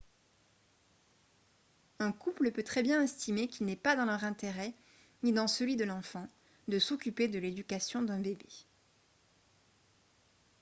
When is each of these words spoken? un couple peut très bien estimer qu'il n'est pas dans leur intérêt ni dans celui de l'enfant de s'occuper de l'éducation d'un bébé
un 1.99 2.11
couple 2.11 2.51
peut 2.51 2.63
très 2.63 2.81
bien 2.81 3.03
estimer 3.03 3.47
qu'il 3.47 3.67
n'est 3.67 3.75
pas 3.75 3.95
dans 3.95 4.05
leur 4.05 4.23
intérêt 4.23 4.73
ni 5.21 5.31
dans 5.31 5.47
celui 5.47 5.75
de 5.75 5.83
l'enfant 5.83 6.27
de 6.69 6.79
s'occuper 6.79 7.27
de 7.27 7.37
l'éducation 7.37 8.01
d'un 8.01 8.19
bébé 8.19 8.49